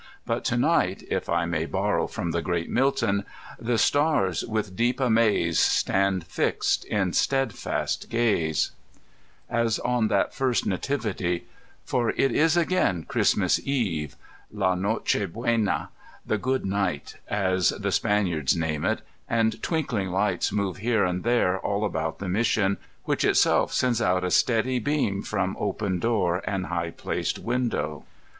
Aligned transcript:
But 0.25 0.43
to 0.45 0.57
night 0.57 1.03
(if 1.11 1.29
I 1.29 1.45
may 1.45 1.67
borrow 1.67 2.07
from 2.07 2.31
the 2.31 2.41
great 2.41 2.71
Milton)" 2.71 3.23
The 3.69 3.77
stars, 3.77 4.43
with 4.43 4.75
deep 4.75 4.99
amaze, 4.99 5.59
Stand 5.59 6.23
fixed 6.25 6.85
In 6.85 7.13
steadfast 7.13 8.09
gaze," 8.09 8.71
as 9.47 9.77
on 9.77 10.07
that 10.07 10.33
first 10.33 10.65
Nativity: 10.65 11.45
for 11.85 12.15
it 12.17 12.31
is 12.31 12.57
again 12.57 13.03
Christmas 13.03 13.59
Eve, 13.63 14.15
La 14.51 14.73
271 14.73 14.79
€^ 14.85 14.85
CdCifomia 14.87 14.91
^dbxt» 15.01 15.01
Noche 15.27 15.33
Buena, 15.33 15.89
the 16.25 16.37
Good 16.39 16.65
Night, 16.65 17.17
as 17.27 17.69
the 17.69 17.91
Spaniards 17.91 18.55
name 18.57 18.83
it; 18.83 19.03
and 19.29 19.61
twinkling 19.61 20.09
lights 20.09 20.51
move 20.51 20.77
here 20.77 21.05
and 21.05 21.21
there 21.23 21.59
all 21.59 21.85
about 21.85 22.17
the 22.17 22.27
Mission, 22.27 22.77
which 23.03 23.23
itself 23.23 23.71
sends 23.71 24.01
out 24.01 24.23
a 24.23 24.31
steady 24.31 24.79
beam 24.79 25.21
from 25.21 25.55
open 25.59 25.99
door 25.99 26.41
and 26.47 26.65
high 26.65 26.89
placed 26.89 27.37
window. 27.37 28.03